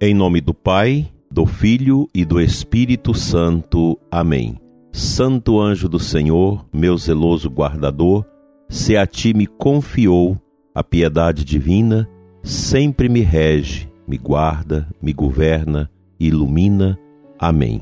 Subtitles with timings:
[0.00, 3.98] Em nome do Pai, do Filho e do Espírito Santo.
[4.08, 4.56] Amém.
[4.92, 8.24] Santo anjo do Senhor, meu zeloso guardador,
[8.68, 10.40] se a ti me confiou
[10.72, 12.08] a piedade divina,
[12.44, 15.90] sempre me rege, me guarda, me governa,
[16.20, 16.96] ilumina.
[17.36, 17.80] Amém.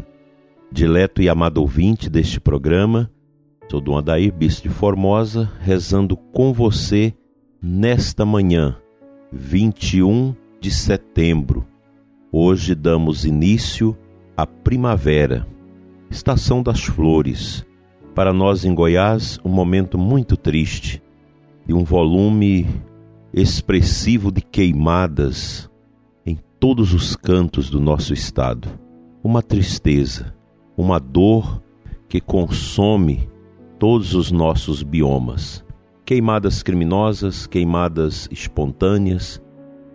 [0.73, 3.11] Dileto e amado ouvinte deste programa,
[3.71, 7.13] sou Dom Adair Bispo de Formosa, rezando com você
[7.61, 8.75] nesta manhã,
[9.31, 11.67] 21 de setembro
[12.39, 13.97] Hoje damos início
[14.37, 15.49] à primavera,
[16.11, 17.65] estação das flores.
[18.15, 21.03] Para nós em Goiás, um momento muito triste,
[21.67, 22.67] de um volume
[23.33, 25.71] expressivo de queimadas
[26.27, 28.69] em todos os cantos do nosso estado.
[29.25, 30.35] Uma tristeza,
[30.77, 31.63] uma dor
[32.07, 33.31] que consome
[33.79, 35.65] todos os nossos biomas.
[36.05, 39.43] Queimadas criminosas, queimadas espontâneas,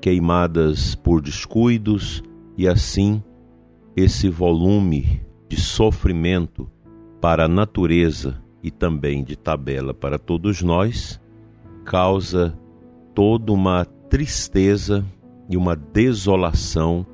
[0.01, 2.23] queimadas por descuidos,
[2.57, 3.23] e assim
[3.95, 6.69] esse volume de sofrimento
[7.19, 11.19] para a natureza e também de tabela para todos nós
[11.83, 12.57] causa
[13.13, 15.05] toda uma tristeza
[15.49, 17.05] e uma desolação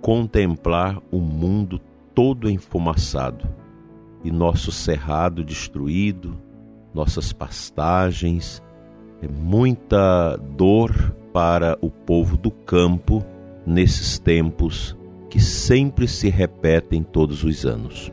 [0.00, 1.80] contemplar o mundo
[2.14, 3.48] todo enfumaçado
[4.22, 6.34] e nosso cerrado destruído,
[6.94, 8.62] nossas pastagens,
[9.20, 13.24] é muita dor para o povo do campo
[13.66, 14.96] nesses tempos
[15.30, 18.12] que sempre se repetem todos os anos.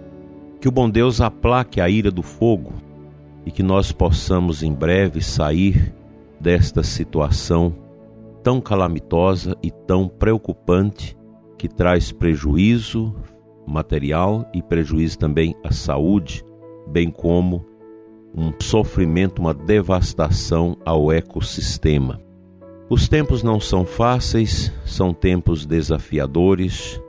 [0.60, 2.74] Que o bom Deus aplaque a ira do fogo
[3.46, 5.94] e que nós possamos em breve sair
[6.40, 7.76] desta situação
[8.44, 11.16] tão calamitosa e tão preocupante
[11.58, 13.16] que traz prejuízo
[13.68, 16.44] material e prejuízo também à saúde,
[16.88, 17.66] bem como
[18.36, 22.20] um sofrimento, uma devastação ao ecossistema.
[22.92, 27.02] Os tempos não são fáceis, são tempos desafiadores.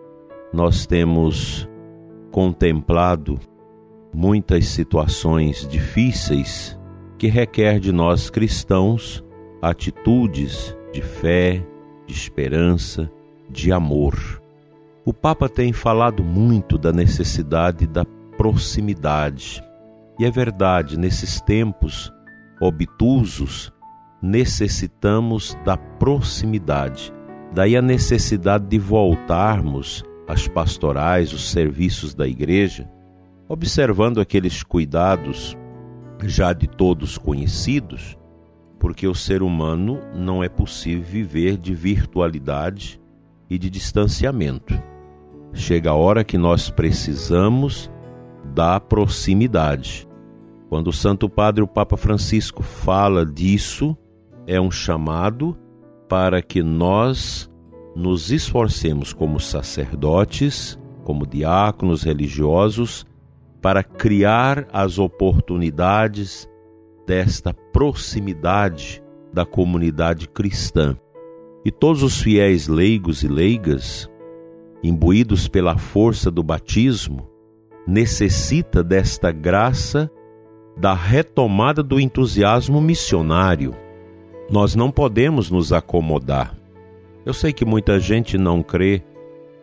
[0.53, 1.69] Nós temos
[2.31, 3.37] contemplado
[4.15, 6.79] muitas situações difíceis
[7.19, 9.25] que requer de nós cristãos
[9.61, 11.67] atitudes de fé,
[12.07, 13.11] de esperança,
[13.51, 14.41] de amor.
[15.05, 18.05] O Papa tem falado muito da necessidade da
[18.37, 19.61] proximidade.
[20.17, 22.13] E é verdade, nesses tempos
[22.61, 23.73] obtusos,
[24.23, 27.13] necessitamos da proximidade.
[27.53, 32.89] Daí a necessidade de voltarmos às pastorais, os serviços da igreja,
[33.49, 35.57] observando aqueles cuidados
[36.25, 38.17] já de todos conhecidos,
[38.79, 43.01] porque o ser humano não é possível viver de virtualidade
[43.51, 44.81] e de distanciamento.
[45.53, 47.91] Chega a hora que nós precisamos
[48.55, 50.09] da proximidade.
[50.69, 53.97] Quando o Santo Padre, o Papa Francisco, fala disso,
[54.47, 55.57] é um chamado
[56.09, 57.51] para que nós
[57.95, 63.07] nos esforcemos como sacerdotes, como diáconos religiosos,
[63.61, 66.49] para criar as oportunidades
[67.07, 70.97] desta proximidade da comunidade cristã.
[71.65, 74.11] E todos os fiéis leigos e leigas,
[74.83, 77.29] imbuídos pela força do batismo,
[77.87, 80.11] necessita desta graça
[80.77, 83.75] da retomada do entusiasmo missionário
[84.51, 86.55] nós não podemos nos acomodar.
[87.25, 89.03] Eu sei que muita gente não crê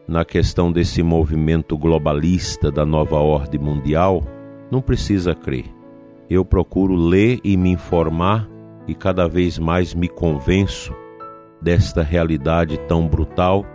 [0.08, 4.24] na questão desse movimento globalista da nova ordem mundial.
[4.72, 5.66] Não precisa crer.
[6.30, 8.50] Eu procuro ler e me informar
[8.88, 10.94] e cada vez mais me convenço
[11.62, 13.66] desta realidade tão brutal.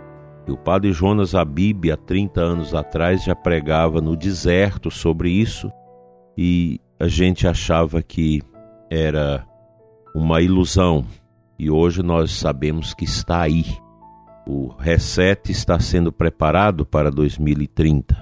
[0.47, 5.71] E o padre Jonas Abib, há 30 anos atrás, já pregava no deserto sobre isso
[6.37, 8.41] e a gente achava que
[8.89, 9.45] era
[10.15, 11.05] uma ilusão
[11.59, 13.65] e hoje nós sabemos que está aí.
[14.47, 18.15] O reset está sendo preparado para 2030.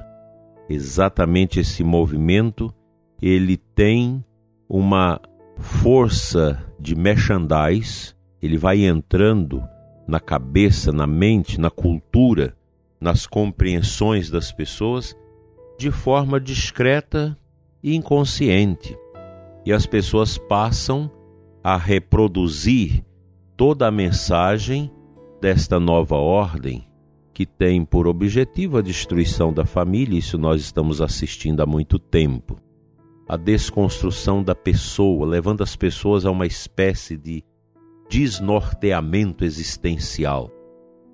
[0.68, 2.74] Exatamente esse movimento,
[3.22, 4.26] ele tem
[4.68, 5.22] uma
[5.60, 9.64] força de merchandise, ele vai entrando
[10.08, 12.58] na cabeça, na mente, na cultura,
[13.00, 15.16] nas compreensões das pessoas
[15.78, 17.38] de forma discreta
[17.84, 18.98] e inconsciente.
[19.64, 21.12] E as pessoas passam
[21.64, 23.06] a reproduzir
[23.56, 24.92] toda a mensagem
[25.40, 26.86] desta nova ordem
[27.34, 32.60] que tem por objetivo a destruição da família, isso nós estamos assistindo há muito tempo.
[33.28, 37.44] A desconstrução da pessoa, levando as pessoas a uma espécie de
[38.10, 40.52] desnorteamento existencial.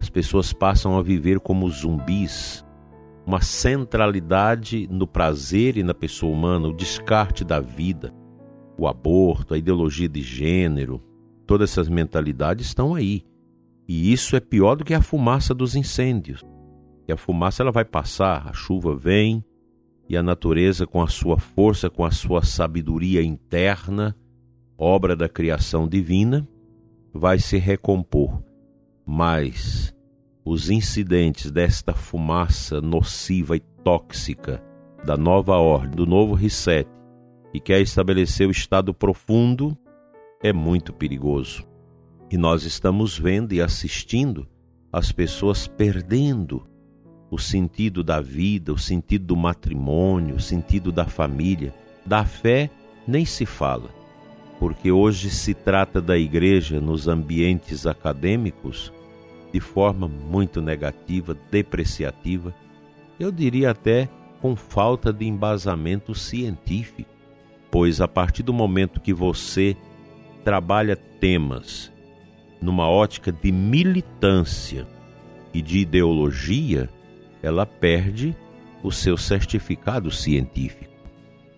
[0.01, 2.65] As pessoas passam a viver como zumbis,
[3.25, 8.13] uma centralidade no prazer e na pessoa humana, o descarte da vida,
[8.79, 11.03] o aborto, a ideologia de gênero,
[11.45, 13.23] todas essas mentalidades estão aí.
[13.87, 16.45] E isso é pior do que a fumaça dos incêndios.
[17.07, 19.43] E a fumaça ela vai passar, a chuva vem
[20.07, 24.15] e a natureza com a sua força, com a sua sabedoria interna,
[24.77, 26.47] obra da criação divina,
[27.13, 28.41] vai se recompor.
[29.05, 29.93] Mas
[30.45, 34.63] os incidentes desta fumaça nociva e tóxica
[35.03, 36.87] da nova ordem, do novo reset,
[37.53, 39.77] e quer estabelecer o estado profundo,
[40.41, 41.65] é muito perigoso.
[42.31, 44.47] E nós estamos vendo e assistindo
[44.91, 46.65] as pessoas perdendo
[47.31, 51.73] o sentido da vida, o sentido do matrimônio, o sentido da família.
[52.05, 52.69] Da fé
[53.07, 53.89] nem se fala,
[54.59, 58.91] porque hoje se trata da igreja nos ambientes acadêmicos
[59.51, 62.53] de forma muito negativa, depreciativa,
[63.19, 64.07] eu diria até
[64.41, 67.09] com falta de embasamento científico,
[67.71, 69.75] pois a partir do momento que você
[70.43, 71.91] trabalha temas
[72.61, 74.87] numa ótica de militância
[75.53, 76.89] e de ideologia,
[77.41, 78.35] ela perde
[78.83, 80.93] o seu certificado científico.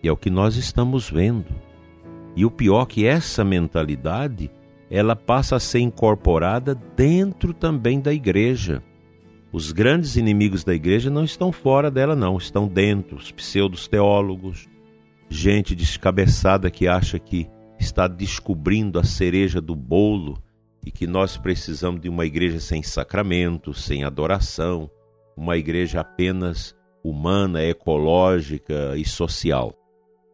[0.03, 1.53] E é o que nós estamos vendo.
[2.35, 4.49] E o pior é que essa mentalidade,
[4.89, 8.81] ela passa a ser incorporada dentro também da igreja.
[9.51, 14.69] Os grandes inimigos da igreja não estão fora dela não, estão dentro, os pseudos teólogos,
[15.31, 17.49] gente descabeçada que acha que
[17.79, 20.37] está descobrindo a cereja do bolo
[20.85, 24.91] e que nós precisamos de uma igreja sem sacramento, sem adoração,
[25.35, 29.73] uma igreja apenas humana, ecológica e social.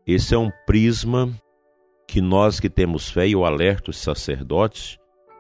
[0.06, 1.30] Esse é um prisma
[2.08, 4.98] que nós que temos fé, e eu alerto os sacerdotes,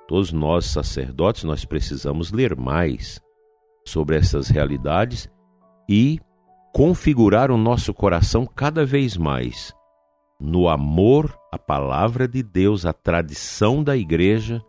[0.07, 3.19] todos nós sacerdotes, nós precisamos ler mais
[3.85, 5.27] sobre essas realidades
[5.89, 6.19] e
[6.77, 9.73] configurar o nosso coração cada vez mais
[10.39, 14.61] no amor à palavra de Deus, à tradição da igreja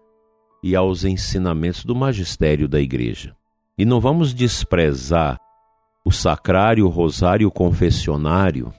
[0.64, 3.36] e aos ensinamentos do magistério da igreja.
[3.76, 5.38] E não vamos desprezar
[6.02, 8.72] o sacrário, o rosário, o confessionário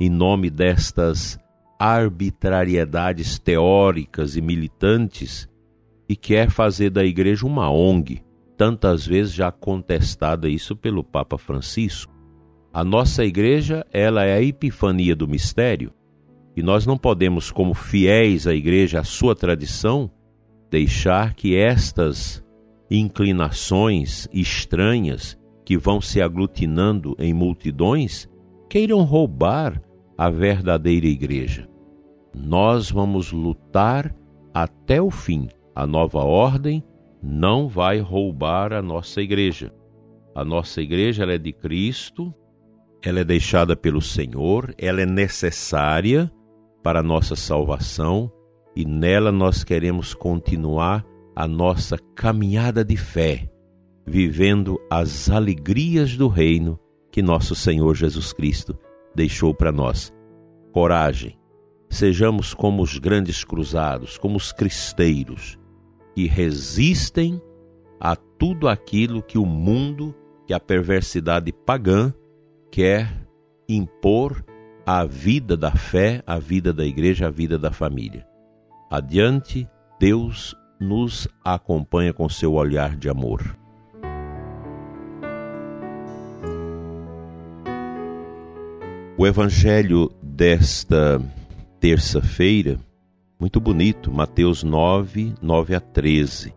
[0.00, 1.38] em nome destas
[1.78, 5.48] arbitrariedades teóricas e militantes
[6.08, 8.24] e quer fazer da igreja uma ONG,
[8.56, 12.12] tantas vezes já contestada isso pelo Papa Francisco.
[12.74, 15.92] A nossa igreja, ela é a epifania do mistério,
[16.56, 20.10] e nós não podemos, como fiéis à igreja, à sua tradição,
[20.68, 22.44] deixar que estas
[22.90, 28.28] inclinações estranhas que vão se aglutinando em multidões
[28.68, 29.80] queiram roubar
[30.18, 31.68] a verdadeira igreja.
[32.34, 34.12] Nós vamos lutar
[34.52, 35.46] até o fim.
[35.76, 36.82] A nova ordem
[37.22, 39.72] não vai roubar a nossa igreja.
[40.34, 42.34] A nossa igreja é de Cristo,
[43.04, 46.32] ela é deixada pelo Senhor, ela é necessária
[46.82, 48.32] para a nossa salvação
[48.74, 51.04] e nela nós queremos continuar
[51.36, 53.46] a nossa caminhada de fé,
[54.06, 56.80] vivendo as alegrias do reino
[57.12, 58.74] que nosso Senhor Jesus Cristo
[59.14, 60.10] deixou para nós.
[60.72, 61.38] Coragem,
[61.90, 65.58] sejamos como os grandes cruzados, como os cristeiros,
[66.14, 67.40] que resistem
[68.00, 70.14] a tudo aquilo que o mundo,
[70.46, 72.12] que a perversidade pagã
[72.74, 73.08] quer
[73.68, 74.44] impor
[74.84, 78.26] à vida da fé, à vida da igreja, à vida da família.
[78.90, 79.68] Adiante,
[80.00, 83.56] Deus nos acompanha com seu olhar de amor.
[89.16, 91.22] O evangelho desta
[91.78, 92.76] terça-feira,
[93.38, 96.52] muito bonito, Mateus 9, 9 a 13.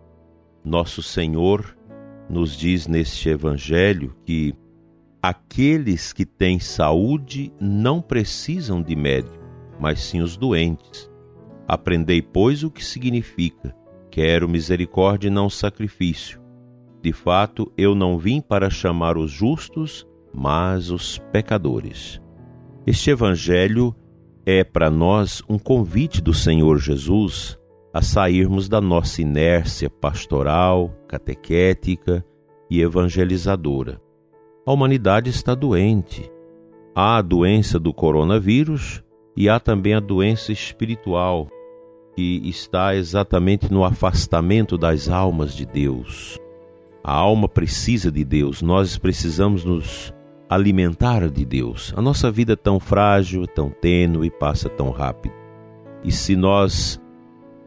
[0.66, 1.78] Nosso Senhor
[2.28, 4.56] nos diz neste evangelho que
[5.28, 9.44] aqueles que têm saúde não precisam de médico,
[9.78, 11.12] mas sim os doentes.
[11.68, 13.76] Aprendei, pois, o que significa:
[14.10, 16.42] quero misericórdia e não sacrifício.
[17.02, 22.22] De fato, eu não vim para chamar os justos, mas os pecadores.
[22.86, 23.94] Este evangelho
[24.46, 27.58] é para nós um convite do Senhor Jesus
[27.94, 32.24] a sairmos da nossa inércia pastoral, catequética
[32.70, 34.07] e evangelizadora.
[34.68, 36.30] A humanidade está doente.
[36.94, 39.02] Há a doença do coronavírus
[39.34, 41.48] e há também a doença espiritual,
[42.14, 46.38] que está exatamente no afastamento das almas de Deus.
[47.02, 50.14] A alma precisa de Deus, nós precisamos nos
[50.50, 51.94] alimentar de Deus.
[51.96, 55.34] A nossa vida é tão frágil, tão tênue, passa tão rápido.
[56.04, 57.02] E se nós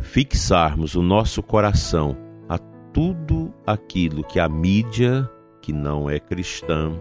[0.00, 2.14] fixarmos o nosso coração
[2.46, 2.58] a
[2.92, 5.26] tudo aquilo que a mídia,
[5.60, 6.92] que não é cristã,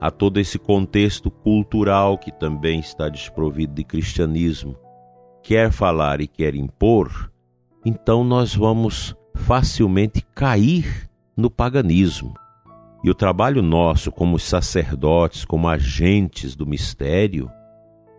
[0.00, 4.76] a todo esse contexto cultural que também está desprovido de cristianismo,
[5.42, 7.30] quer falar e quer impor,
[7.84, 12.34] então nós vamos facilmente cair no paganismo.
[13.04, 17.50] E o trabalho nosso como sacerdotes, como agentes do mistério,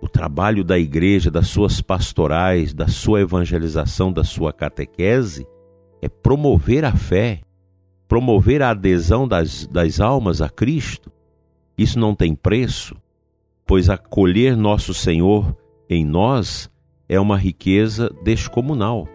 [0.02, 5.48] o trabalho da igreja, das suas pastorais, da sua evangelização, da sua catequese,
[6.02, 7.40] é promover a fé,
[8.14, 11.12] promover a adesão das, das almas a Cristo.
[11.76, 12.96] Isso não tem preço,
[13.66, 15.58] pois acolher nosso Senhor
[15.90, 16.70] em nós
[17.10, 19.08] é uma riqueza descomunal.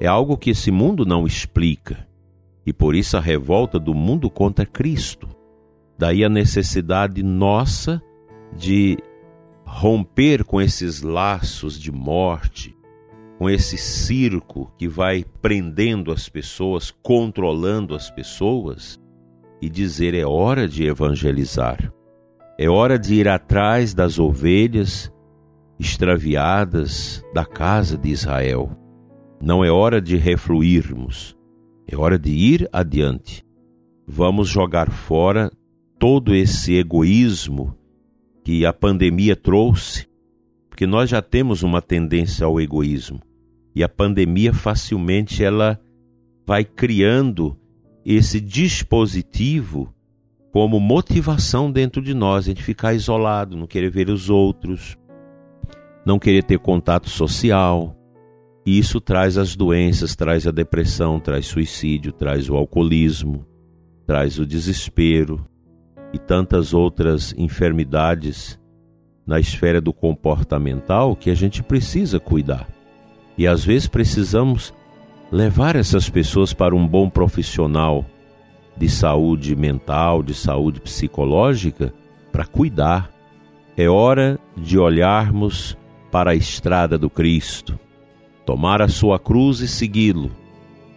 [0.00, 2.06] É algo que esse mundo não explica.
[2.64, 5.28] E por isso a revolta do mundo contra Cristo.
[5.98, 8.00] Daí a necessidade nossa
[8.56, 8.98] de
[9.64, 12.72] romper com esses laços de morte,
[13.38, 18.98] com esse circo que vai prendendo as pessoas, controlando as pessoas,
[19.62, 21.92] e dizer: é hora de evangelizar,
[22.58, 25.12] é hora de ir atrás das ovelhas
[25.78, 28.76] extraviadas da casa de Israel.
[29.40, 31.36] Não é hora de refluirmos,
[31.86, 33.44] é hora de ir adiante.
[34.04, 35.48] Vamos jogar fora
[35.96, 37.76] todo esse egoísmo
[38.42, 40.08] que a pandemia trouxe,
[40.68, 43.27] porque nós já temos uma tendência ao egoísmo.
[43.78, 45.80] E a pandemia facilmente ela
[46.44, 47.56] vai criando
[48.04, 49.94] esse dispositivo
[50.50, 54.98] como motivação dentro de nós, a gente ficar isolado, não querer ver os outros,
[56.04, 57.96] não querer ter contato social.
[58.66, 63.46] E isso traz as doenças, traz a depressão, traz suicídio, traz o alcoolismo,
[64.04, 65.46] traz o desespero
[66.12, 68.58] e tantas outras enfermidades
[69.24, 72.66] na esfera do comportamental que a gente precisa cuidar.
[73.38, 74.74] E às vezes precisamos
[75.30, 78.04] levar essas pessoas para um bom profissional
[78.76, 81.94] de saúde mental, de saúde psicológica,
[82.32, 83.10] para cuidar.
[83.76, 85.78] É hora de olharmos
[86.10, 87.78] para a estrada do Cristo,
[88.44, 90.32] tomar a sua cruz e segui-lo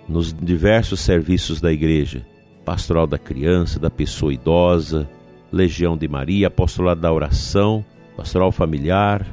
[0.08, 2.26] nos diversos serviços da igreja,
[2.66, 5.08] pastoral da criança, da pessoa idosa,
[5.52, 9.26] Legião de Maria, apostolado da oração, pastoral familiar,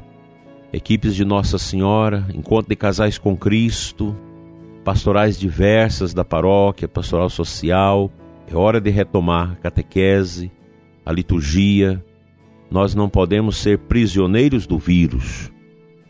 [0.73, 4.17] equipes de Nossa Senhora, encontro de casais com Cristo,
[4.85, 8.11] pastorais diversas da paróquia, pastoral social.
[8.47, 10.51] É hora de retomar a catequese,
[11.05, 12.03] a liturgia.
[12.71, 15.51] Nós não podemos ser prisioneiros do vírus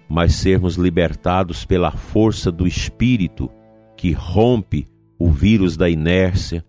[0.09, 3.51] mas sermos libertados pela força do Espírito
[3.97, 4.89] que rompe
[5.19, 6.65] o vírus da inércia,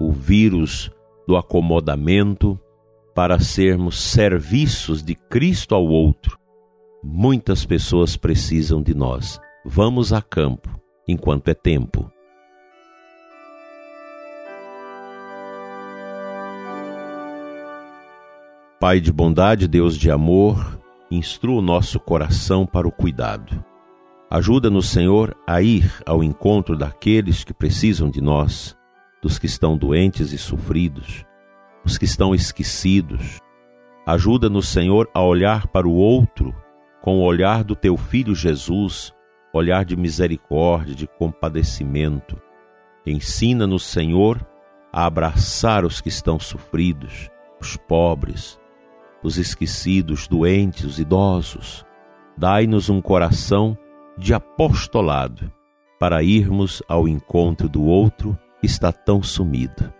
[0.00, 0.90] o vírus
[1.26, 2.58] do acomodamento,
[3.14, 6.38] para sermos serviços de Cristo ao outro.
[7.02, 9.40] Muitas pessoas precisam de nós.
[9.64, 10.68] Vamos a campo
[11.08, 12.12] enquanto é tempo.
[18.78, 20.78] Pai de bondade, Deus de amor,
[21.10, 23.64] instrua o nosso coração para o cuidado.
[24.30, 28.76] Ajuda-nos, Senhor, a ir ao encontro daqueles que precisam de nós,
[29.22, 31.24] dos que estão doentes e sofridos,
[31.82, 33.38] os que estão esquecidos.
[34.06, 36.54] Ajuda-nos, Senhor, a olhar para o outro
[37.00, 39.12] com o olhar do teu filho Jesus,
[39.52, 42.40] olhar de misericórdia, de compadecimento.
[43.06, 44.46] Ensina-nos, Senhor,
[44.92, 47.30] a abraçar os que estão sofridos,
[47.60, 48.58] os pobres,
[49.22, 51.84] os esquecidos, doentes, os idosos.
[52.36, 53.76] Dai-nos um coração
[54.16, 55.50] de apostolado
[55.98, 59.92] para irmos ao encontro do outro que está tão sumido.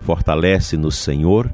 [0.00, 1.52] Fortalece-nos, Senhor,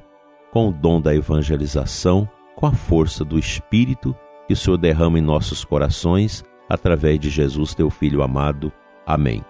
[0.52, 4.14] com o dom da evangelização, com a força do Espírito
[4.46, 8.72] que o Senhor derrama em nossos corações, através de Jesus, teu Filho amado.
[9.06, 9.44] Amém.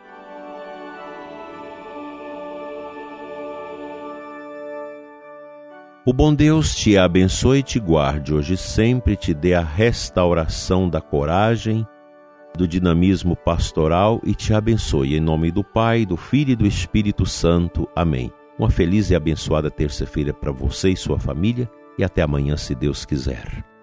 [6.06, 11.00] O bom Deus te abençoe e te guarde hoje sempre te dê a restauração da
[11.00, 11.86] coragem,
[12.54, 17.24] do dinamismo pastoral e te abençoe em nome do Pai, do Filho e do Espírito
[17.24, 17.88] Santo.
[17.96, 18.30] Amém.
[18.58, 23.06] Uma feliz e abençoada terça-feira para você e sua família e até amanhã se Deus
[23.06, 23.73] quiser.